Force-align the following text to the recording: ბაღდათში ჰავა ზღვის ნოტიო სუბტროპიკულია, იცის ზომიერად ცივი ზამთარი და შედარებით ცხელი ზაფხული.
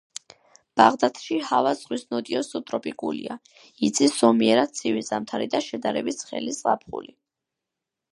ბაღდათში 0.79 1.35
ჰავა 1.49 1.73
ზღვის 1.81 2.05
ნოტიო 2.15 2.41
სუბტროპიკულია, 2.47 3.37
იცის 3.89 4.15
ზომიერად 4.23 4.73
ცივი 4.79 5.05
ზამთარი 5.11 5.47
და 5.57 5.61
შედარებით 5.67 6.19
ცხელი 6.23 6.57
ზაფხული. 6.61 7.15